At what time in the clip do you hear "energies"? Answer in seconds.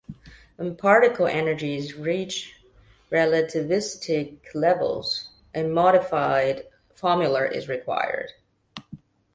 1.27-1.93